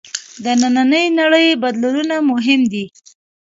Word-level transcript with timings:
د 0.43 0.45
نننۍ 0.61 1.05
نړۍ 1.19 1.47
بدلونونه 1.63 2.15
مهم 2.31 2.61
دي. 2.71 2.85